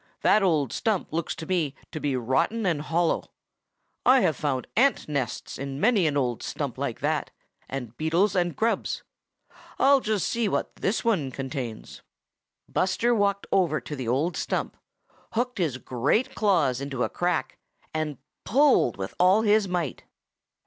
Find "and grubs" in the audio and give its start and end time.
8.35-9.03